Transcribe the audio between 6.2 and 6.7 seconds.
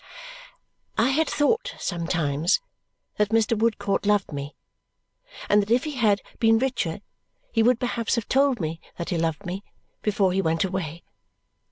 been